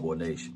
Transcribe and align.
Cowboy 0.00 0.14
Nation. 0.14 0.54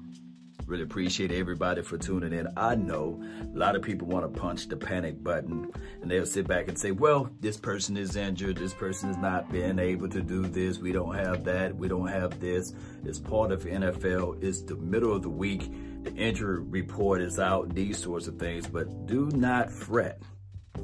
Really 0.65 0.85
appreciate 0.85 1.31
everybody 1.31 1.83
for 1.83 1.99
tuning 1.99 2.33
in. 2.33 2.49
I 2.57 2.77
know 2.77 3.23
a 3.43 3.59
lot 3.59 3.77
of 3.77 3.83
people 3.83 4.09
want 4.09 4.25
to 4.25 4.41
punch 4.41 4.69
the 4.69 4.77
panic 4.77 5.23
button 5.23 5.71
and 6.01 6.11
they'll 6.11 6.25
sit 6.25 6.49
back 6.49 6.69
and 6.69 6.79
say, 6.79 6.93
well, 6.93 7.29
this 7.41 7.59
person 7.59 7.99
is 7.99 8.17
injured. 8.17 8.57
This 8.57 8.73
person 8.73 9.11
is 9.11 9.19
not 9.19 9.53
being 9.53 9.79
able 9.79 10.09
to 10.09 10.23
do 10.23 10.47
this. 10.47 10.79
We 10.79 10.93
don't 10.93 11.15
have 11.15 11.45
that. 11.45 11.77
We 11.77 11.89
don't 11.89 12.07
have 12.07 12.41
this. 12.41 12.73
It's 13.05 13.19
part 13.19 13.53
of 13.53 13.65
NFL. 13.65 14.43
It's 14.43 14.63
the 14.63 14.77
middle 14.77 15.15
of 15.15 15.21
the 15.21 15.29
week. 15.29 15.71
The 16.05 16.15
injury 16.15 16.61
report 16.61 17.21
is 17.21 17.39
out, 17.39 17.75
these 17.75 17.99
sorts 17.99 18.29
of 18.29 18.39
things, 18.39 18.67
but 18.67 19.05
do 19.05 19.29
not 19.35 19.71
fret. 19.71 20.23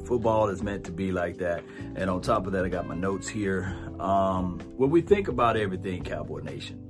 Football 0.04 0.48
is 0.48 0.62
meant 0.62 0.84
to 0.84 0.92
be 0.92 1.12
like 1.12 1.38
that. 1.38 1.64
And 1.96 2.10
on 2.10 2.20
top 2.20 2.46
of 2.46 2.52
that, 2.52 2.66
I 2.66 2.68
got 2.68 2.86
my 2.86 2.94
notes 2.94 3.26
here. 3.26 3.74
Um, 3.98 4.60
when 4.76 4.90
we 4.90 5.00
think 5.00 5.28
about 5.28 5.56
everything, 5.56 6.04
Cowboy 6.04 6.40
Nation, 6.40 6.89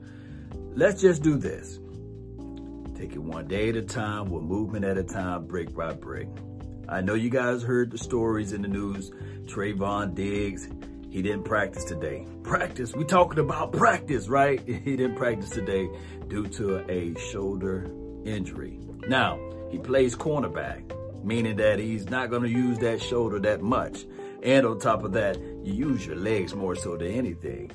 let's 0.75 1.01
just 1.01 1.23
do 1.23 1.37
this 1.37 1.81
Take 3.01 3.15
it 3.15 3.23
one 3.23 3.49
day 3.49 3.71
at 3.71 3.77
a 3.77 3.83
time, 3.83 4.29
one 4.29 4.45
movement 4.45 4.85
at 4.85 4.99
a 4.99 5.03
time, 5.03 5.47
brick 5.47 5.75
by 5.75 5.95
brick. 5.95 6.29
I 6.87 7.01
know 7.01 7.15
you 7.15 7.31
guys 7.31 7.63
heard 7.63 7.91
the 7.91 7.97
stories 7.97 8.53
in 8.53 8.61
the 8.61 8.69
news. 8.69 9.11
Trevon 9.47 10.15
Diggs, 10.15 10.69
he 11.09 11.23
didn't 11.23 11.45
practice 11.45 11.85
today. 11.85 12.27
Practice, 12.43 12.95
we 12.95 13.05
talking 13.05 13.39
about 13.39 13.73
practice, 13.73 14.29
right? 14.29 14.61
He 14.67 14.97
didn't 14.97 15.17
practice 15.17 15.49
today 15.49 15.89
due 16.29 16.47
to 16.49 16.85
a 16.91 17.19
shoulder 17.19 17.91
injury. 18.27 18.79
Now, 19.09 19.41
he 19.71 19.79
plays 19.79 20.15
cornerback, 20.15 20.93
meaning 21.25 21.57
that 21.57 21.79
he's 21.79 22.11
not 22.11 22.29
going 22.29 22.43
to 22.43 22.51
use 22.51 22.77
that 22.81 23.01
shoulder 23.01 23.39
that 23.39 23.63
much. 23.63 24.05
And 24.43 24.67
on 24.67 24.79
top 24.79 25.05
of 25.05 25.13
that, 25.13 25.39
you 25.65 25.73
use 25.73 26.05
your 26.05 26.17
legs 26.17 26.55
more 26.55 26.77
so 26.77 26.99
than 26.99 27.13
anything. 27.13 27.71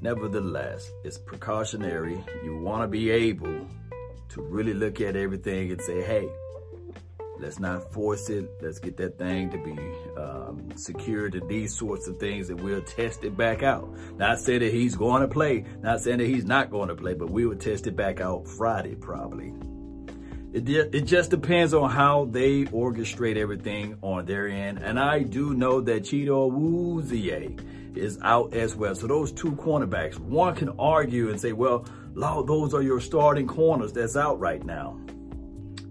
Nevertheless, 0.00 0.90
it's 1.04 1.18
precautionary. 1.18 2.22
You 2.44 2.58
want 2.58 2.82
to 2.82 2.88
be 2.88 3.10
able 3.10 3.66
to 4.30 4.42
really 4.42 4.74
look 4.74 5.00
at 5.00 5.16
everything 5.16 5.70
and 5.70 5.80
say, 5.80 6.02
hey, 6.02 6.28
let's 7.38 7.58
not 7.58 7.92
force 7.92 8.28
it. 8.28 8.48
Let's 8.60 8.78
get 8.78 8.96
that 8.98 9.18
thing 9.18 9.50
to 9.50 9.58
be 9.58 10.20
um, 10.20 10.68
secured 10.76 11.34
and 11.34 11.48
these 11.48 11.76
sorts 11.76 12.08
of 12.08 12.18
things 12.18 12.50
and 12.50 12.60
we'll 12.60 12.82
test 12.82 13.24
it 13.24 13.36
back 13.36 13.62
out. 13.62 13.88
Not 14.16 14.38
saying 14.38 14.60
that 14.60 14.72
he's 14.72 14.96
going 14.96 15.22
to 15.22 15.28
play, 15.28 15.64
not 15.80 16.00
saying 16.00 16.18
that 16.18 16.26
he's 16.26 16.44
not 16.44 16.70
going 16.70 16.88
to 16.88 16.94
play, 16.94 17.14
but 17.14 17.30
we 17.30 17.46
will 17.46 17.56
test 17.56 17.86
it 17.86 17.96
back 17.96 18.20
out 18.20 18.46
Friday 18.46 18.94
probably. 18.94 19.52
It, 20.52 20.68
it 20.68 21.02
just 21.02 21.30
depends 21.30 21.74
on 21.74 21.90
how 21.90 22.26
they 22.30 22.64
orchestrate 22.64 23.36
everything 23.36 23.98
on 24.00 24.24
their 24.24 24.48
end. 24.48 24.78
And 24.78 24.98
I 24.98 25.22
do 25.22 25.52
know 25.52 25.82
that 25.82 26.04
Chido 26.04 26.50
Awuzie 26.50 27.60
is 27.96 28.18
out 28.22 28.54
as 28.54 28.74
well. 28.74 28.94
So 28.94 29.06
those 29.06 29.32
two 29.32 29.52
cornerbacks, 29.52 30.18
one 30.18 30.54
can 30.54 30.70
argue 30.78 31.30
and 31.30 31.40
say, 31.40 31.52
well, 31.52 31.86
Lord, 32.14 32.46
those 32.46 32.74
are 32.74 32.82
your 32.82 33.00
starting 33.00 33.46
corners 33.46 33.92
that's 33.92 34.16
out 34.16 34.38
right 34.40 34.64
now. 34.64 34.98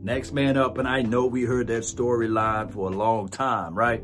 Next 0.01 0.33
man 0.33 0.55
up, 0.57 0.77
and 0.77 0.87
I 0.87 1.01
know 1.01 1.25
we 1.25 1.43
heard 1.43 1.67
that 1.67 1.83
storyline 1.83 2.71
for 2.71 2.91
a 2.91 2.91
long 2.91 3.27
time, 3.27 3.73
right? 3.73 4.03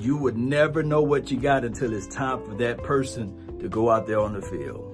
You 0.00 0.16
would 0.16 0.36
never 0.36 0.82
know 0.82 1.02
what 1.02 1.30
you 1.30 1.38
got 1.38 1.64
until 1.64 1.92
it's 1.92 2.08
time 2.08 2.44
for 2.44 2.54
that 2.56 2.82
person 2.82 3.58
to 3.60 3.68
go 3.68 3.88
out 3.88 4.06
there 4.06 4.18
on 4.18 4.32
the 4.32 4.42
field. 4.42 4.88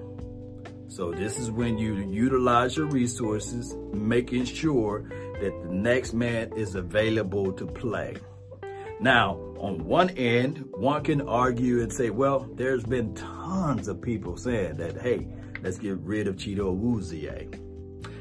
So 0.88 1.12
this 1.12 1.38
is 1.38 1.50
when 1.50 1.78
you 1.78 1.94
utilize 1.94 2.76
your 2.76 2.86
resources, 2.86 3.74
making 3.92 4.44
sure 4.46 5.02
that 5.40 5.62
the 5.62 5.70
next 5.70 6.12
man 6.14 6.52
is 6.56 6.74
available 6.74 7.52
to 7.52 7.66
play. 7.66 8.16
Now, 9.00 9.38
on 9.58 9.84
one 9.84 10.10
end, 10.10 10.64
one 10.72 11.04
can 11.04 11.22
argue 11.22 11.82
and 11.82 11.92
say, 11.92 12.10
well, 12.10 12.48
there's 12.54 12.84
been 12.84 13.14
tons 13.14 13.88
of 13.88 14.00
people 14.00 14.36
saying 14.36 14.76
that, 14.76 15.00
hey, 15.00 15.28
Let's 15.62 15.78
get 15.78 15.98
rid 15.98 16.28
of 16.28 16.36
Chido 16.36 16.76
Awuzie. 16.76 17.60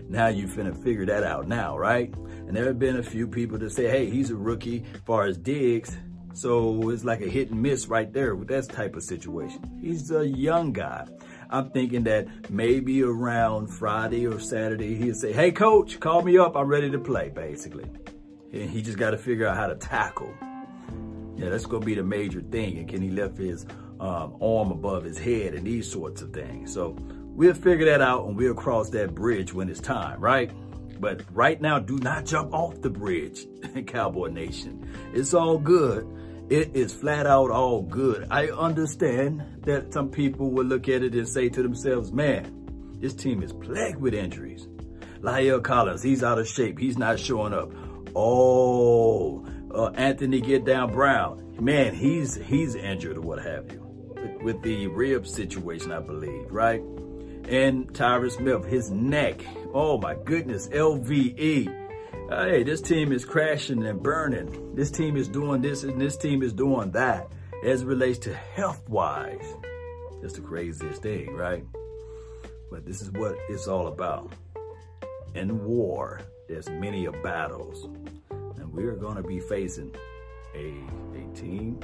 Now 0.10 0.28
you 0.28 0.48
finna 0.48 0.76
figure 0.84 1.06
that 1.06 1.24
out 1.24 1.48
now, 1.48 1.78
right? 1.78 2.14
And 2.16 2.56
there 2.56 2.66
have 2.66 2.80
been 2.80 2.98
a 2.98 3.04
few 3.04 3.28
people 3.28 3.58
that 3.60 3.72
say, 3.72 3.90
hey, 3.90 4.10
he's 4.10 4.32
a 4.32 4.36
rookie 4.36 4.86
as 4.94 5.02
far 5.02 5.26
as 5.26 5.38
Diggs. 5.38 5.96
So 6.34 6.90
it's 6.90 7.04
like 7.04 7.22
a 7.22 7.28
hit 7.28 7.52
and 7.52 7.62
miss 7.62 7.88
right 7.88 8.12
there 8.12 8.36
with 8.36 8.48
that 8.48 8.70
type 8.70 8.96
of 8.96 9.04
situation. 9.04 9.80
He's 9.82 10.12
a 10.12 10.28
young 10.28 10.72
guy. 10.72 11.06
I'm 11.50 11.72
thinking 11.72 12.04
that 12.04 12.50
maybe 12.50 13.04
around 13.04 13.68
Friday 13.68 14.28
or 14.28 14.40
Saturday, 14.40 14.96
he'll 14.96 15.16
say, 15.16 15.34
hey, 15.34 15.52
coach, 15.52 16.00
call 16.00 16.22
me 16.22 16.38
up. 16.38 16.56
I'm 16.56 16.68
ready 16.68 16.90
to 16.92 17.00
play, 17.00 17.30
basically. 17.30 17.86
And 18.54 18.70
he 18.70 18.82
just 18.82 18.98
got 18.98 19.12
to 19.12 19.18
figure 19.18 19.48
out 19.48 19.58
how 19.58 19.68
to 19.68 19.76
tackle. 19.76 20.34
Yeah, 21.38 21.50
that's 21.50 21.66
going 21.66 21.82
to 21.82 21.86
be 21.86 21.96
the 21.96 22.04
major 22.04 22.42
thing. 22.42 22.78
And 22.78 22.90
can 22.90 23.02
he 23.02 23.10
lift 23.10 23.38
his 23.38 23.66
um, 24.00 24.38
arm 24.42 24.72
above 24.72 25.04
his 25.04 25.18
head 25.18 25.54
and 25.54 25.66
these 25.66 25.90
sorts 25.90 26.22
of 26.22 26.34
things. 26.34 26.74
So 26.74 26.98
We'll 27.38 27.54
figure 27.54 27.86
that 27.86 28.02
out 28.02 28.26
and 28.26 28.36
we'll 28.36 28.56
cross 28.56 28.90
that 28.90 29.14
bridge 29.14 29.54
when 29.54 29.70
it's 29.70 29.80
time, 29.80 30.20
right? 30.20 30.52
But 31.00 31.22
right 31.32 31.62
now, 31.62 31.78
do 31.78 32.00
not 32.00 32.26
jump 32.26 32.52
off 32.52 32.82
the 32.82 32.90
bridge, 32.90 33.46
Cowboy 33.86 34.30
Nation. 34.30 34.92
It's 35.14 35.36
all 35.36 35.60
good. 35.60 36.08
It 36.50 36.76
is 36.76 36.96
flat 36.96 37.28
out 37.28 37.52
all 37.52 37.84
good. 37.84 38.26
I 38.32 38.48
understand 38.48 39.44
that 39.66 39.94
some 39.94 40.10
people 40.10 40.50
will 40.50 40.66
look 40.66 40.90
at 40.90 41.04
it 41.04 41.14
and 41.14 41.30
say 41.30 41.48
to 41.50 41.62
themselves, 41.62 42.12
man, 42.12 42.96
this 43.00 43.14
team 43.14 43.44
is 43.44 43.54
plagued 43.54 44.02
with 44.02 44.16
injuries. 44.16 44.68
La'el 45.20 45.64
Collins, 45.64 46.02
he's 46.02 46.24
out 46.24 46.40
of 46.40 46.48
shape. 46.48 46.80
He's 46.80 46.98
not 46.98 47.20
showing 47.20 47.54
up. 47.54 47.72
Oh, 48.16 49.47
uh, 49.74 49.88
Anthony 49.96 50.42
Get 50.42 50.66
Down 50.66 50.92
Brown, 50.92 51.56
man, 51.60 51.94
he's 51.94 52.36
he's 52.36 52.76
injured 52.76 53.18
or 53.18 53.22
what 53.22 53.40
have 53.44 53.72
you. 53.72 53.84
With, 54.16 54.42
with 54.42 54.62
the 54.64 54.88
rib 54.88 55.28
situation, 55.28 55.92
I 55.92 56.00
believe, 56.00 56.52
right? 56.52 56.82
and 57.48 57.92
Tyron 57.94 58.32
Smith, 58.32 58.66
his 58.66 58.92
neck. 58.92 59.42
Oh 59.74 59.98
my 59.98 60.16
goodness, 60.16 60.68
LVE. 60.68 61.86
Hey, 62.30 62.64
this 62.64 62.82
team 62.82 63.14
is 63.14 63.24
crashing 63.24 63.86
and 63.86 64.04
burning. 64.04 64.76
This 64.76 64.92
team 64.92 65.16
is 65.16 65.30
doing 65.30 65.62
this 65.62 65.84
and 65.84 66.00
this 66.00 66.18
team 66.18 66.44
is 66.44 66.52
doing 66.52 66.92
that 66.92 67.32
as 67.64 67.84
it 67.84 67.88
relates 67.88 68.20
to 68.20 68.34
health-wise. 68.34 69.56
That's 70.22 70.34
the 70.34 70.42
craziest 70.42 71.02
thing, 71.02 71.34
right? 71.34 71.64
But 72.70 72.86
this 72.86 73.02
is 73.02 73.12
what 73.12 73.38
it's 73.48 73.68
all 73.68 73.88
about. 73.88 74.34
In 75.36 75.64
war, 75.64 76.22
there's 76.50 76.70
many 76.70 77.06
of 77.06 77.22
battles. 77.24 77.88
We're 78.78 78.96
going 78.96 79.16
to 79.16 79.24
be 79.24 79.40
facing 79.40 79.92
a, 80.54 80.72
a 81.16 81.36
team 81.36 81.80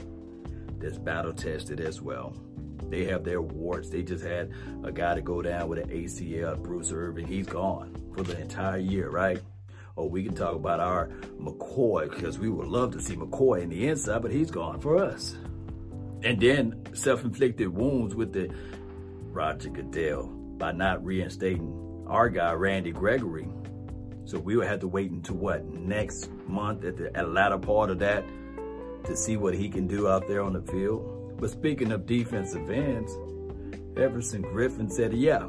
that's 0.77 0.99
battle 0.99 1.33
tested 1.33 1.79
as 1.79 2.03
well. 2.03 2.37
They 2.87 3.05
have 3.05 3.23
their 3.23 3.41
warts. 3.41 3.89
They 3.89 4.03
just 4.03 4.23
had 4.23 4.51
a 4.83 4.91
guy 4.91 5.15
to 5.15 5.21
go 5.23 5.41
down 5.41 5.69
with 5.69 5.79
an 5.79 5.89
ACL, 5.89 6.61
Bruce 6.61 6.91
Irvin. 6.91 7.25
He's 7.25 7.47
gone 7.47 7.95
for 8.15 8.21
the 8.21 8.39
entire 8.39 8.77
year, 8.77 9.09
right? 9.09 9.41
Or 9.95 10.07
we 10.07 10.23
can 10.23 10.35
talk 10.35 10.53
about 10.53 10.79
our 10.79 11.07
McCoy 11.41 12.11
because 12.11 12.37
we 12.37 12.49
would 12.49 12.67
love 12.67 12.91
to 12.91 13.01
see 13.01 13.15
McCoy 13.15 13.63
in 13.63 13.69
the 13.69 13.87
inside, 13.87 14.21
but 14.21 14.31
he's 14.31 14.51
gone 14.51 14.79
for 14.79 15.03
us. 15.03 15.35
And 16.21 16.39
then 16.39 16.79
self-inflicted 16.93 17.69
wounds 17.69 18.13
with 18.13 18.33
the 18.33 18.53
Roger 19.31 19.69
Goodell 19.69 20.27
by 20.27 20.73
not 20.73 21.03
reinstating 21.03 22.05
our 22.05 22.29
guy, 22.29 22.51
Randy 22.51 22.91
Gregory. 22.91 23.47
So 24.25 24.39
we 24.39 24.55
would 24.55 24.67
have 24.67 24.79
to 24.79 24.87
wait 24.87 25.11
until 25.11 25.35
what, 25.35 25.65
next 25.65 26.29
month 26.47 26.85
at 26.85 26.97
the 26.97 27.15
at 27.15 27.29
latter 27.29 27.57
part 27.57 27.89
of 27.89 27.99
that 27.99 28.23
to 29.05 29.15
see 29.15 29.37
what 29.37 29.53
he 29.53 29.69
can 29.69 29.85
do 29.87 30.07
out 30.07 30.27
there 30.27 30.41
on 30.41 30.53
the 30.53 30.61
field. 30.61 31.37
But 31.39 31.49
speaking 31.49 31.91
of 31.91 32.05
defensive 32.05 32.69
ends, 32.69 33.11
Everson 33.97 34.43
Griffen 34.43 34.91
said, 34.91 35.13
yeah, 35.13 35.43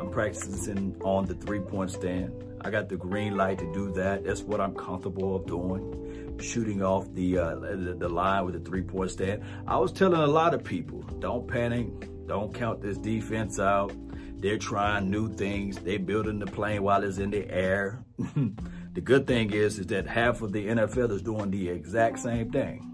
I'm 0.00 0.10
practicing 0.10 0.96
on 1.02 1.26
the 1.26 1.34
three-point 1.34 1.90
stand. 1.90 2.32
I 2.62 2.70
got 2.70 2.88
the 2.88 2.96
green 2.96 3.36
light 3.36 3.58
to 3.58 3.72
do 3.72 3.92
that. 3.92 4.24
That's 4.24 4.42
what 4.42 4.60
I'm 4.60 4.74
comfortable 4.74 5.36
of 5.36 5.46
doing, 5.46 6.38
shooting 6.40 6.82
off 6.82 7.12
the, 7.12 7.38
uh, 7.38 7.54
the, 7.56 7.96
the 7.98 8.08
line 8.08 8.46
with 8.46 8.54
the 8.54 8.60
three-point 8.60 9.10
stand. 9.10 9.42
I 9.66 9.76
was 9.76 9.92
telling 9.92 10.20
a 10.20 10.26
lot 10.26 10.54
of 10.54 10.64
people, 10.64 11.02
don't 11.18 11.46
panic, 11.46 11.88
don't 12.26 12.54
count 12.54 12.80
this 12.80 12.96
defense 12.96 13.58
out. 13.58 13.92
They're 14.42 14.58
trying 14.58 15.08
new 15.08 15.32
things. 15.32 15.78
They're 15.78 16.00
building 16.00 16.40
the 16.40 16.46
plane 16.46 16.82
while 16.82 17.04
it's 17.04 17.18
in 17.18 17.30
the 17.30 17.48
air. 17.48 18.04
the 18.18 19.00
good 19.00 19.24
thing 19.24 19.52
is, 19.52 19.78
is 19.78 19.86
that 19.86 20.08
half 20.08 20.42
of 20.42 20.52
the 20.52 20.66
NFL 20.66 21.12
is 21.12 21.22
doing 21.22 21.52
the 21.52 21.68
exact 21.68 22.18
same 22.18 22.50
thing. 22.50 22.88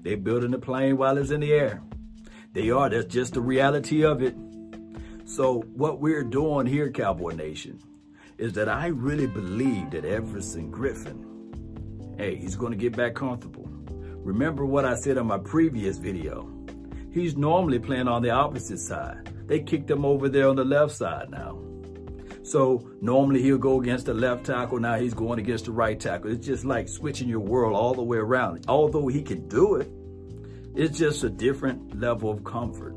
They're 0.00 0.16
building 0.16 0.52
the 0.52 0.58
plane 0.58 0.96
while 0.96 1.18
it's 1.18 1.30
in 1.30 1.40
the 1.40 1.52
air. 1.52 1.82
They 2.54 2.70
are. 2.70 2.88
That's 2.88 3.12
just 3.12 3.34
the 3.34 3.42
reality 3.42 4.06
of 4.06 4.22
it. 4.22 4.34
So 5.26 5.60
what 5.74 6.00
we're 6.00 6.24
doing 6.24 6.64
here, 6.64 6.90
Cowboy 6.90 7.34
Nation, 7.34 7.78
is 8.38 8.54
that 8.54 8.70
I 8.70 8.86
really 8.86 9.26
believe 9.26 9.90
that 9.90 10.06
Everson 10.06 10.72
Griffen, 10.72 12.16
hey, 12.18 12.36
he's 12.36 12.56
going 12.56 12.72
to 12.72 12.78
get 12.78 12.96
back 12.96 13.14
comfortable. 13.14 13.68
Remember 14.14 14.64
what 14.64 14.86
I 14.86 14.94
said 14.94 15.18
on 15.18 15.26
my 15.26 15.38
previous 15.38 15.98
video. 15.98 16.50
He's 17.12 17.36
normally 17.36 17.80
playing 17.80 18.08
on 18.08 18.22
the 18.22 18.30
opposite 18.30 18.78
side. 18.78 19.35
They 19.46 19.60
kicked 19.60 19.90
him 19.90 20.04
over 20.04 20.28
there 20.28 20.48
on 20.48 20.56
the 20.56 20.64
left 20.64 20.94
side 20.94 21.30
now. 21.30 21.58
So 22.42 22.88
normally 23.00 23.42
he'll 23.42 23.58
go 23.58 23.80
against 23.80 24.06
the 24.06 24.14
left 24.14 24.46
tackle. 24.46 24.78
Now 24.78 24.98
he's 24.98 25.14
going 25.14 25.38
against 25.38 25.64
the 25.64 25.72
right 25.72 25.98
tackle. 25.98 26.30
It's 26.30 26.46
just 26.46 26.64
like 26.64 26.88
switching 26.88 27.28
your 27.28 27.40
world 27.40 27.74
all 27.74 27.94
the 27.94 28.04
way 28.04 28.18
around. 28.18 28.64
Although 28.68 29.08
he 29.08 29.22
can 29.22 29.48
do 29.48 29.76
it, 29.76 29.90
it's 30.76 30.96
just 30.96 31.24
a 31.24 31.28
different 31.28 31.98
level 31.98 32.30
of 32.30 32.44
comfort. 32.44 32.94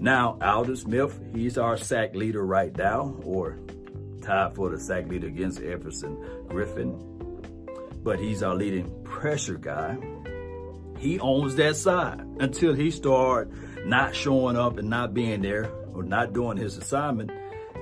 Now, 0.00 0.36
Aldon 0.42 0.76
Smith, 0.76 1.18
he's 1.32 1.56
our 1.56 1.76
sack 1.76 2.14
leader 2.14 2.44
right 2.44 2.76
now, 2.76 3.16
or 3.22 3.58
tied 4.20 4.54
for 4.54 4.68
the 4.68 4.78
sack 4.78 5.08
leader 5.08 5.28
against 5.28 5.60
Everson 5.60 6.16
Griffen. 6.48 8.02
But 8.02 8.18
he's 8.18 8.42
our 8.42 8.54
leading 8.54 8.90
pressure 9.04 9.56
guy. 9.56 9.96
He 10.98 11.20
owns 11.20 11.54
that 11.56 11.76
side 11.76 12.20
until 12.40 12.74
he 12.74 12.90
start 12.90 13.50
not 13.84 14.14
showing 14.14 14.56
up 14.56 14.78
and 14.78 14.88
not 14.88 15.14
being 15.14 15.42
there 15.42 15.70
or 15.94 16.02
not 16.02 16.32
doing 16.32 16.56
his 16.56 16.76
assignment. 16.76 17.30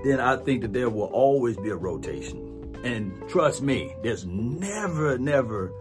Then 0.04 0.20
I 0.20 0.37
think 0.37 0.62
that 0.62 0.72
there 0.72 0.90
will 0.90 1.06
always 1.06 1.56
be 1.56 1.70
a 1.70 1.76
rotation. 1.76 2.76
And 2.84 3.28
trust 3.28 3.62
me, 3.62 3.94
there's 4.02 4.26
never, 4.26 5.16
never 5.16 5.72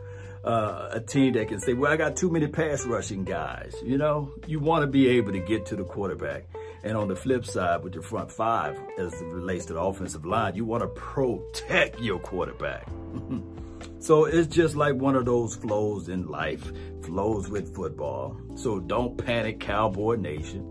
uh, 0.44 0.90
a 0.92 1.00
team 1.00 1.34
that 1.34 1.48
can 1.48 1.60
say, 1.60 1.74
well, 1.74 1.92
I 1.92 1.98
got 1.98 2.16
too 2.16 2.30
many 2.30 2.48
pass 2.48 2.86
rushing 2.86 3.24
guys. 3.24 3.76
You 3.84 3.98
know, 3.98 4.32
you 4.48 4.60
want 4.60 4.84
to 4.84 4.88
be 4.88 5.08
able 5.10 5.32
to 5.34 5.40
get 5.40 5.66
to 5.68 5.76
the 5.76 5.84
quarterback. 5.84 6.46
And 6.84 6.98
on 6.98 7.08
the 7.08 7.16
flip 7.16 7.46
side, 7.46 7.84
with 7.84 7.94
your 7.94 8.04
front 8.04 8.32
five, 8.32 8.80
as 8.98 9.14
it 9.14 9.26
relates 9.26 9.66
to 9.66 9.74
the 9.74 9.80
offensive 9.80 10.26
line, 10.26 10.56
you 10.56 10.66
want 10.66 10.82
to 10.82 10.88
protect 10.88 12.00
your 12.00 12.20
quarterback. 12.20 12.88
so 14.00 14.26
it's 14.26 14.48
just 14.48 14.76
like 14.76 14.96
one 14.96 15.16
of 15.16 15.26
those 15.26 15.56
flows 15.56 16.10
in 16.10 16.28
life, 16.28 16.72
flows 17.04 17.50
with 17.50 17.76
football. 17.76 18.36
So 18.56 18.80
don't 18.80 19.18
panic, 19.18 19.60
Cowboy 19.60 20.16
Nation. 20.16 20.66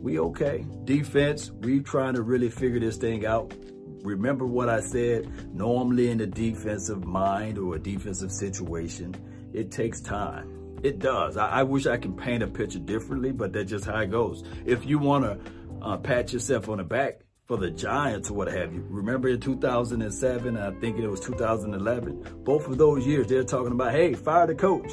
We 0.00 0.18
okay. 0.20 0.64
Defense, 0.84 1.50
we 1.50 1.80
trying 1.80 2.14
to 2.14 2.22
really 2.22 2.50
figure 2.50 2.78
this 2.78 2.96
thing 2.96 3.26
out 3.26 3.52
remember 4.06 4.46
what 4.46 4.68
I 4.68 4.80
said, 4.80 5.54
normally 5.54 6.10
in 6.10 6.20
a 6.20 6.26
defensive 6.26 7.04
mind 7.04 7.58
or 7.58 7.74
a 7.74 7.78
defensive 7.78 8.32
situation, 8.32 9.14
it 9.52 9.70
takes 9.70 10.00
time. 10.00 10.52
It 10.86 11.00
does. 11.00 11.36
I, 11.36 11.48
I 11.48 11.62
wish 11.64 11.88
I 11.88 11.96
could 11.96 12.16
paint 12.16 12.44
a 12.44 12.46
picture 12.46 12.78
differently, 12.78 13.32
but 13.32 13.52
that's 13.52 13.68
just 13.68 13.86
how 13.86 13.98
it 13.98 14.08
goes. 14.12 14.44
If 14.64 14.86
you 14.86 15.00
want 15.00 15.24
to 15.24 15.40
uh, 15.84 15.96
pat 15.96 16.32
yourself 16.32 16.68
on 16.68 16.78
the 16.78 16.84
back 16.84 17.22
for 17.44 17.56
the 17.56 17.72
Giants 17.72 18.30
or 18.30 18.34
what 18.34 18.46
have 18.46 18.72
you, 18.72 18.86
remember 18.88 19.28
in 19.28 19.40
2007, 19.40 20.56
I 20.56 20.70
think 20.78 21.00
it 21.00 21.08
was 21.08 21.18
2011, 21.18 22.42
both 22.44 22.68
of 22.68 22.78
those 22.78 23.04
years, 23.04 23.26
they're 23.26 23.42
talking 23.42 23.72
about, 23.72 23.90
hey, 23.90 24.14
fire 24.14 24.46
the 24.46 24.54
coach 24.54 24.92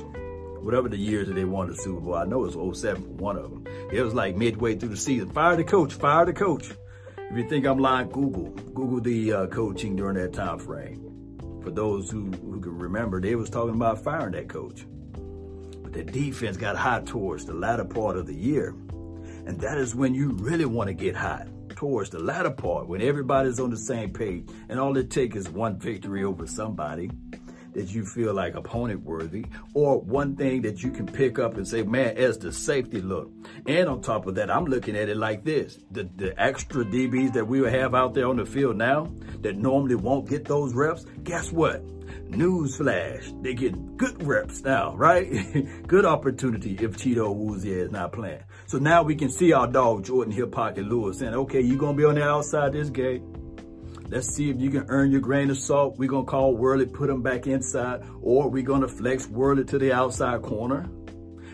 whatever 0.64 0.90
the 0.90 0.98
years 0.98 1.28
that 1.28 1.36
they 1.36 1.44
won 1.44 1.68
the 1.68 1.76
Super 1.76 2.00
Bowl. 2.00 2.16
I 2.16 2.24
know 2.24 2.46
it 2.46 2.56
was 2.56 2.80
07 2.80 3.04
for 3.04 3.10
one 3.10 3.38
of 3.38 3.52
them. 3.52 3.68
It 3.92 4.02
was 4.02 4.16
like 4.16 4.36
midway 4.36 4.76
through 4.76 4.90
the 4.90 4.98
season. 4.98 5.30
Fire 5.30 5.58
the 5.58 5.64
coach, 5.64 5.94
fire 5.94 6.26
the 6.26 6.34
coach. 6.34 6.72
If 7.18 7.38
you 7.38 7.48
think 7.50 7.68
I'm 7.68 7.80
lying, 7.80 8.10
Google. 8.10 8.50
Google 8.74 9.02
the 9.02 9.34
uh, 9.34 9.48
coaching 9.48 9.96
during 9.96 10.16
that 10.16 10.34
time 10.34 10.58
frame. 10.58 11.02
For 11.62 11.70
those 11.70 12.10
who, 12.10 12.32
who 12.32 12.62
can 12.62 12.80
remember, 12.80 13.20
they 13.22 13.36
was 13.36 13.50
talking 13.50 13.76
about 13.76 14.02
firing 14.04 14.32
that 14.32 14.48
coach. 14.48 14.86
The 15.94 16.04
defense 16.04 16.58
got 16.58 16.76
hot 16.76 17.06
towards 17.06 17.46
the 17.46 17.54
latter 17.54 17.86
part 17.86 18.18
of 18.18 18.26
the 18.26 18.34
year. 18.34 18.76
And 19.46 19.60
that 19.62 19.78
is 19.78 19.94
when 19.94 20.16
you 20.16 20.32
really 20.32 20.66
want 20.66 20.88
to 20.88 20.94
get 20.94 21.16
hot 21.16 21.48
towards 21.70 22.10
the 22.10 22.20
latter 22.20 22.50
part, 22.50 22.88
when 22.88 23.02
everybody's 23.02 23.60
on 23.60 23.70
the 23.70 23.78
same 23.78 24.12
page 24.12 24.48
and 24.70 24.80
all 24.80 24.98
it 24.98 25.12
takes 25.12 25.36
is 25.36 25.50
one 25.50 25.78
victory 25.78 26.24
over 26.24 26.48
somebody 26.48 27.12
that 27.74 27.94
you 27.94 28.06
feel 28.06 28.34
like 28.34 28.56
opponent 28.56 29.02
worthy 29.04 29.46
or 29.74 30.00
one 30.02 30.36
thing 30.36 30.62
that 30.64 30.84
you 30.84 30.92
can 30.92 31.06
pick 31.06 31.40
up 31.40 31.56
and 31.58 31.68
say, 31.68 31.84
man, 31.84 32.18
as 32.18 32.38
the 32.38 32.52
safety 32.52 33.02
look. 33.02 33.32
And 33.66 33.90
on 33.90 34.02
top 34.02 34.28
of 34.28 34.36
that, 34.36 34.50
I'm 34.52 34.66
looking 34.66 34.96
at 34.96 35.10
it 35.10 35.18
like 35.18 35.44
this. 35.44 35.80
The, 35.92 36.10
the 36.16 36.40
extra 36.42 36.86
DBs 36.86 37.34
that 37.34 37.48
we 37.48 37.60
have 37.70 37.96
out 37.96 38.14
there 38.14 38.28
on 38.28 38.38
the 38.38 38.46
field 38.46 38.78
now 38.78 39.12
that 39.42 39.58
normally 39.58 39.96
won't 39.96 40.30
get 40.30 40.46
those 40.46 40.74
reps, 40.74 41.06
guess 41.24 41.52
what? 41.52 41.84
Newsflash, 42.30 43.44
they 43.44 43.54
get 43.54 43.98
good 43.98 44.22
reps 44.24 44.62
now, 44.62 44.96
right? 44.96 45.28
good 45.88 46.06
opportunity 46.06 46.76
if 46.80 46.98
Chido 46.98 47.36
Awuzie 47.36 47.66
is 47.66 47.92
not 47.92 48.12
playing. 48.12 48.44
So 48.66 48.80
now 48.80 49.04
we 49.04 49.16
can 49.16 49.30
see 49.30 49.54
our 49.54 49.68
dog 49.68 50.06
Jordan 50.06 50.34
Hip 50.34 50.52
Pocket 50.52 50.86
Lewis 50.86 51.20
saying, 51.20 51.34
okay, 51.34 51.62
you're 51.62 51.78
going 51.78 51.96
to 51.96 52.02
be 52.02 52.06
on 52.06 52.16
the 52.16 52.24
outside 52.24 52.74
this 52.74 52.90
game. 52.90 53.33
Let's 54.10 54.28
see 54.28 54.50
if 54.50 54.60
you 54.60 54.70
can 54.70 54.86
earn 54.90 55.12
your 55.12 55.22
grain 55.22 55.50
of 55.50 55.58
salt. 55.58 55.98
We're 55.98 56.10
going 56.10 56.26
to 56.26 56.30
call 56.30 56.56
Worley, 56.56 56.86
put 56.86 57.10
him 57.10 57.22
back 57.22 57.48
inside, 57.48 58.04
or 58.22 58.50
we're 58.50 58.64
going 58.64 58.82
to 58.82 58.88
flex 58.88 59.28
Worley 59.28 59.64
to 59.66 59.80
the 59.80 59.92
outside 59.92 60.42
corner. 60.42 60.88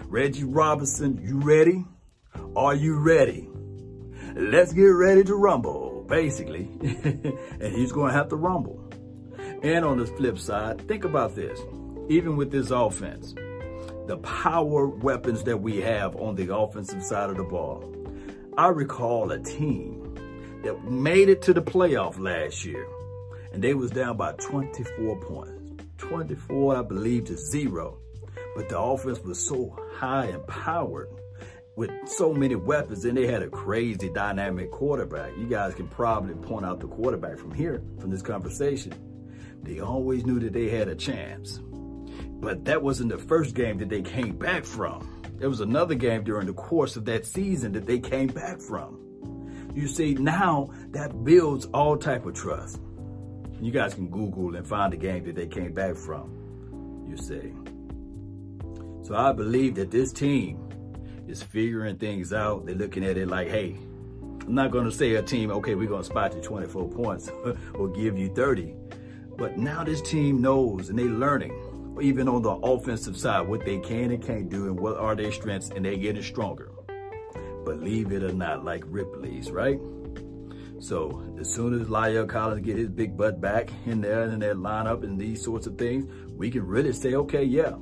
Reggie 0.06 0.44
Robinson, 0.44 1.19
you 1.24 1.40
ready? 1.40 1.86
Are 2.56 2.75
you 2.75 2.98
ready? 3.00 3.48
Let's 4.36 4.74
get 4.74 4.84
ready 4.84 5.24
to 5.24 5.36
rumble, 5.36 6.06
basically. 6.10 6.69
and 6.81 7.75
he's 7.75 7.92
going 7.92 8.12
to 8.12 8.18
have 8.18 8.30
to 8.30 8.36
rumble. 8.36 8.92
And 9.62 9.86
on 9.86 9.98
the 9.98 10.06
flip 10.06 10.38
side, 10.38 10.88
think 10.88 11.04
about 11.04 11.36
this. 11.36 11.60
Even 12.10 12.38
with 12.38 12.52
this 12.52 12.72
offense, 12.72 13.36
the 14.07 14.18
power 14.24 14.88
weapons 14.88 15.44
that 15.44 15.57
we 15.57 15.78
have 15.81 16.16
on 16.16 16.36
the 16.36 16.54
offensive 16.54 17.04
side 17.04 17.30
of 17.30 17.38
the 17.38 17.44
ball. 17.44 17.95
I 18.57 18.69
recall 18.69 19.31
a 19.31 19.40
team 19.40 19.99
that 20.64 20.84
made 20.84 21.30
it 21.30 21.42
to 21.44 21.54
the 21.54 21.62
playoff 21.62 22.20
last 22.20 22.66
year. 22.66 22.88
And 23.54 23.64
they 23.64 23.74
was 23.74 23.92
down 23.92 24.18
by 24.18 24.34
24 24.34 25.20
points. 25.22 25.84
24, 25.98 26.78
I 26.78 26.82
believe, 26.82 27.26
to 27.26 27.38
zero. 27.38 28.00
But 28.56 28.70
the 28.70 28.80
offense 28.80 29.20
was 29.20 29.44
so 29.46 29.78
high 29.96 30.26
and 30.26 30.46
powered 30.48 31.10
with 31.76 31.92
so 32.08 32.34
many 32.34 32.56
weapons 32.56 33.06
and 33.06 33.18
they 33.18 33.26
had 33.26 33.42
a 33.42 33.48
crazy 33.48 34.10
dynamic 34.10 34.70
quarterback. 34.72 35.32
You 35.38 35.48
guys 35.48 35.74
can 35.76 35.88
probably 35.88 36.36
point 36.36 36.66
out 36.66 36.80
the 36.80 36.88
quarterback 36.88 37.38
from 37.38 37.54
here, 37.54 37.82
from 38.00 38.10
this 38.10 38.22
conversation. 38.22 38.94
They 39.64 39.80
always 39.80 40.26
knew 40.26 40.40
that 40.40 40.54
they 40.54 40.70
had 40.70 40.88
a 40.88 40.96
chance. 40.96 41.60
But 42.42 42.66
that 42.66 42.82
wasn't 42.82 43.12
the 43.12 43.18
first 43.18 43.56
game 43.56 43.78
that 43.78 43.90
they 43.90 44.02
came 44.02 44.38
back 44.38 44.66
from. 44.66 45.22
There 45.38 45.50
was 45.50 45.62
another 45.62 45.96
game 45.96 46.24
during 46.24 46.48
the 46.48 46.54
course 46.54 46.98
of 46.98 47.06
that 47.06 47.26
season 47.26 47.72
that 47.74 47.86
they 47.86 48.00
came 48.00 48.28
back 48.28 48.60
from. 48.60 49.00
You 49.75 49.88
see, 49.88 50.16
now 50.16 50.71
that 50.92 51.24
builds 51.24 51.66
all 51.68 51.98
type 51.98 52.25
of 52.25 52.33
trust. 52.33 52.80
You 53.62 53.71
guys 53.71 53.94
can 53.94 54.10
Google 54.10 54.56
and 54.56 54.66
find 54.66 54.92
the 54.92 54.98
game 54.98 55.25
that 55.25 55.36
they 55.36 55.48
came 55.48 55.74
back 55.74 55.95
from, 55.95 57.06
you 57.10 57.18
see. 57.18 57.54
So 59.04 59.16
I 59.16 59.31
believe 59.33 59.75
that 59.75 59.92
this 59.92 60.13
team 60.13 60.69
is 61.27 61.44
figuring 61.44 61.98
things 61.98 62.33
out. 62.33 62.66
They're 62.66 62.75
looking 62.75 63.04
at 63.04 63.18
it 63.18 63.27
like, 63.27 63.50
hey, 63.50 63.77
I'm 64.45 64.56
not 64.56 64.71
going 64.71 64.86
to 64.86 64.92
say 64.92 65.16
a 65.16 65.21
team, 65.21 65.51
okay, 65.51 65.75
we're 65.75 65.88
going 65.88 66.04
to 66.04 66.10
spot 66.10 66.33
you 66.33 66.42
24 66.42 66.89
points 66.92 67.30
or 67.74 67.89
give 67.89 68.18
you 68.18 68.30
30. 68.33 68.74
But 69.38 69.57
now 69.57 69.83
this 69.83 70.01
team 70.01 70.42
knows 70.42 70.89
and 70.89 70.98
they're 70.98 71.06
learning, 71.06 71.54
even 72.01 72.27
on 72.27 72.42
the 72.42 72.51
offensive 72.51 73.18
side, 73.18 73.48
what 73.48 73.66
they 73.66 73.80
can 73.80 74.12
and 74.12 74.25
can't 74.25 74.50
do 74.50 74.66
and 74.66 74.80
what 74.80 74.98
are 74.98 75.16
their 75.16 75.31
strengths, 75.31 75.69
and 75.69 75.86
they're 75.86 75.98
getting 75.98 76.24
stronger 76.24 76.71
believe 77.69 78.12
it 78.12 78.24
or 78.24 78.33
not, 78.33 78.66
like 78.66 78.83
Ripley's, 78.88 79.52
right? 79.52 79.80
So 80.80 81.21
as 81.40 81.54
soon 81.54 81.80
as 81.80 81.88
La'el 81.88 82.28
Collins 82.28 82.66
get 82.66 82.78
his 82.78 82.90
big 82.90 83.18
butt 83.18 83.42
back 83.42 83.69
in 83.85 84.02
there 84.02 84.23
and 84.23 84.42
that 84.42 84.56
lineup 84.56 85.04
and 85.04 85.19
these 85.19 85.44
sorts 85.44 85.68
of 85.68 85.78
things, 85.78 86.09
we 86.31 86.49
can 86.49 86.66
really 86.66 86.94
say, 86.94 87.16
okay, 87.16 87.44
yeah. 87.44 87.73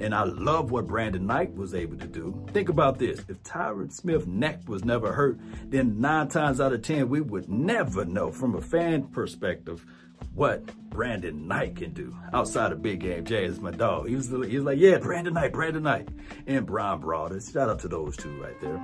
And 0.00 0.14
I 0.14 0.24
love 0.24 0.70
what 0.70 0.86
Brandon 0.86 1.26
Knight 1.26 1.54
was 1.54 1.74
able 1.74 1.96
to 1.98 2.06
do. 2.06 2.46
Think 2.52 2.68
about 2.68 2.98
this. 2.98 3.20
If 3.28 3.42
Tyron 3.42 3.92
Smith's 3.92 4.26
neck 4.26 4.62
was 4.66 4.84
never 4.84 5.12
hurt, 5.12 5.38
then 5.64 6.00
nine 6.00 6.28
times 6.28 6.60
out 6.60 6.72
of 6.72 6.82
10, 6.82 7.08
we 7.08 7.20
would 7.20 7.48
never 7.48 8.04
know 8.04 8.30
from 8.30 8.54
a 8.54 8.60
fan 8.60 9.04
perspective 9.04 9.86
what 10.34 10.66
Brandon 10.90 11.46
Knight 11.46 11.76
can 11.76 11.92
do 11.92 12.14
outside 12.32 12.72
of 12.72 12.82
big 12.82 13.00
game. 13.00 13.24
Jay 13.24 13.44
is 13.44 13.60
my 13.60 13.70
dog. 13.70 14.08
He 14.08 14.16
was, 14.16 14.28
he 14.28 14.56
was 14.56 14.64
like, 14.64 14.78
yeah, 14.78 14.98
Brandon 14.98 15.34
Knight, 15.34 15.52
Brandon 15.52 15.82
Knight. 15.82 16.08
And 16.46 16.66
Bryan 16.66 17.00
Broaddus. 17.00 17.52
Shout 17.52 17.68
out 17.68 17.80
to 17.80 17.88
those 17.88 18.16
two 18.16 18.30
right 18.40 18.58
there. 18.60 18.80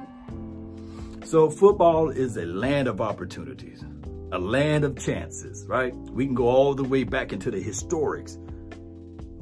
So 1.25 1.49
football 1.49 2.11
is 2.11 2.37
a 2.37 2.45
land 2.45 2.89
of 2.89 3.01
opportunities, 3.01 3.85
a 4.33 4.39
land 4.39 4.85
of 4.85 4.99
chances, 4.99 5.65
right? 5.67 5.95
We 5.95 6.27
can 6.27 6.35
go 6.35 6.49
all 6.49 6.75
the 6.75 6.85
way 6.85 7.05
back 7.05 7.33
into 7.33 7.51
the 7.51 7.63
historics. 7.63 8.37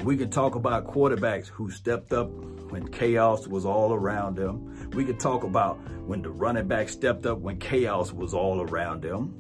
We 0.05 0.17
can 0.17 0.31
talk 0.31 0.55
about 0.55 0.87
quarterbacks 0.87 1.49
who 1.49 1.71
stepped 1.71 2.13
up 2.13 2.31
when 2.71 2.89
chaos 2.89 3.49
was 3.49 3.65
all 3.65 3.93
around 3.93 4.37
them. 4.37 4.91
We 4.93 5.05
can 5.05 5.19
talk 5.19 5.43
about 5.43 5.79
when 6.07 6.23
the 6.23 6.31
running 6.31 6.69
back 6.69 6.89
stepped 6.89 7.27
up 7.27 7.39
when 7.39 7.59
chaos 7.59 8.13
was 8.13 8.35
all 8.35 8.61
around 8.61 9.03
them. 9.03 9.35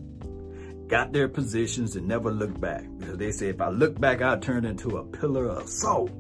Got 0.88 1.12
their 1.12 1.28
positions 1.28 1.94
and 1.94 2.08
never 2.08 2.32
looked 2.32 2.60
back. 2.60 2.84
Because 2.98 3.18
they 3.18 3.30
say, 3.30 3.48
if 3.48 3.60
I 3.60 3.68
look 3.68 4.00
back, 4.00 4.22
I'll 4.22 4.40
turn 4.40 4.64
into 4.64 4.96
a 4.96 5.04
pillar 5.04 5.46
of 5.46 5.68
salt. 5.68 6.10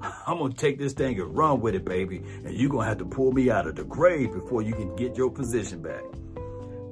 I'm 0.26 0.38
going 0.38 0.52
to 0.52 0.58
take 0.58 0.78
this 0.78 0.92
thing 0.92 1.20
and 1.20 1.36
run 1.36 1.60
with 1.60 1.74
it, 1.74 1.84
baby. 1.84 2.22
And 2.44 2.54
you're 2.54 2.70
going 2.70 2.84
to 2.84 2.88
have 2.88 2.98
to 2.98 3.04
pull 3.04 3.32
me 3.32 3.50
out 3.50 3.66
of 3.66 3.76
the 3.76 3.84
grave 3.84 4.32
before 4.32 4.62
you 4.62 4.72
can 4.72 4.94
get 4.96 5.16
your 5.16 5.30
position 5.30 5.82
back. 5.82 6.02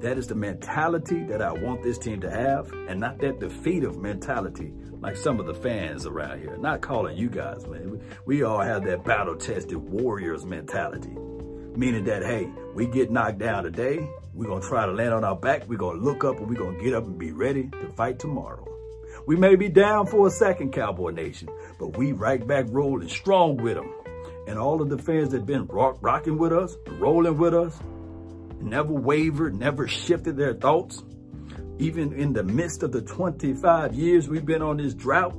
That 0.01 0.19
is 0.19 0.27
the 0.27 0.35
mentality 0.35 1.25
that 1.25 1.41
I 1.41 1.53
want 1.53 1.83
this 1.83 1.97
team 1.97 2.21
to 2.21 2.31
have 2.31 2.71
and 2.73 3.01
not 3.01 3.19
that 3.21 3.41
defeative 3.41 3.97
mentality 3.97 4.73
like 5.01 5.17
some 5.17 5.41
of 5.41 5.47
the 5.47 5.55
fans 5.55 6.07
around 6.07 6.41
here. 6.41 6.57
Not 6.59 6.83
calling 6.83 7.17
you 7.17 7.31
guys, 7.31 7.67
man. 7.67 8.03
We 8.27 8.43
all 8.43 8.61
have 8.61 8.85
that 8.85 9.05
battle-tested 9.05 9.77
warriors 9.77 10.45
mentality. 10.45 11.17
Meaning 11.77 12.05
that, 12.05 12.23
hey, 12.23 12.51
we 12.75 12.87
get 12.87 13.11
knocked 13.11 13.39
down 13.39 13.65
today, 13.65 14.07
we're 14.33 14.47
going 14.47 14.63
to 14.63 14.69
try 14.69 14.87
to 14.87 14.93
land 14.93 15.15
on 15.15 15.25
our 15.25 15.37
back, 15.37 15.69
we're 15.69 15.79
going 15.79 15.99
to 15.99 16.05
look 16.05 16.25
up 16.25 16.39
and 16.39 16.49
we're 16.49 16.55
going 16.55 16.77
to 16.77 16.85
get 16.85 16.95
up 16.95 17.05
and 17.05 17.19
be 17.19 17.33
ready 17.33 17.69
to 17.69 17.89
fight 17.97 18.19
tomorrow. 18.19 18.74
We 19.27 19.37
may 19.37 19.57
be 19.57 19.69
down 19.69 20.07
for 20.07 20.27
a 20.27 20.31
second, 20.31 20.73
Cowboy 20.73 21.11
Nation, 21.11 21.49
but 21.79 21.97
we 21.97 22.13
right 22.13 22.47
back 22.47 22.67
rolling 22.69 23.09
strong 23.09 23.57
with 23.57 23.75
them. 23.75 23.93
And 24.47 24.59
all 24.59 24.83
of 24.83 24.91
the 24.91 24.99
fans 24.99 25.31
that 25.31 25.47
been 25.47 25.67
rock, 25.67 25.99
rocking 26.01 26.39
with 26.39 26.53
us, 26.53 26.77
rolling 26.99 27.39
with 27.39 27.55
us, 27.55 27.79
never 28.61 28.93
wavered, 28.93 29.55
never 29.57 29.89
shifted 29.89 30.37
their 30.37 30.55
thoughts. 30.55 31.03
even 31.79 32.13
in 32.13 32.33
the 32.33 32.43
midst 32.45 32.83
of 32.83 32.93
the 32.93 33.03
25 33.03 33.95
years 33.95 34.29
we've 34.29 34.47
been 34.47 34.63
on 34.63 34.77
this 34.77 34.95
drought, 34.95 35.35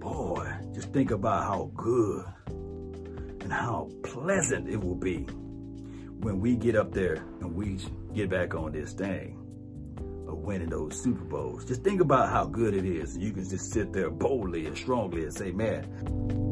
boy, 0.00 0.52
just 0.74 0.92
think 0.92 1.10
about 1.10 1.44
how 1.44 1.70
good 1.74 2.24
and 3.40 3.52
how 3.52 3.90
pleasant 4.02 4.68
it 4.68 4.82
will 4.82 4.94
be 4.94 5.22
when 6.20 6.40
we 6.40 6.56
get 6.56 6.76
up 6.76 6.92
there 6.92 7.16
and 7.40 7.54
we 7.54 7.78
get 8.14 8.28
back 8.28 8.54
on 8.54 8.72
this 8.72 8.92
thing 8.92 9.38
winning 10.46 10.70
those 10.70 10.96
Super 10.96 11.24
Bowls. 11.24 11.64
Just 11.64 11.82
think 11.82 12.00
about 12.00 12.30
how 12.30 12.44
good 12.44 12.72
it 12.72 12.84
is. 12.84 13.18
You 13.18 13.32
can 13.32 13.46
just 13.46 13.72
sit 13.72 13.92
there 13.92 14.10
boldly 14.10 14.66
and 14.66 14.78
strongly 14.78 15.24
and 15.24 15.34
say, 15.34 15.50
man, 15.50 16.45